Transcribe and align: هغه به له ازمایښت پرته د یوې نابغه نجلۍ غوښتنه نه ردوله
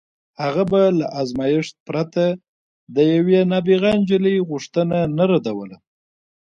هغه 0.43 0.63
به 0.71 0.81
له 0.99 1.05
ازمایښت 1.21 1.75
پرته 1.87 2.25
د 2.95 2.97
یوې 3.13 3.39
نابغه 3.51 3.91
نجلۍ 3.99 4.35
غوښتنه 4.49 4.97
نه 5.17 5.25
ردوله 5.31 5.77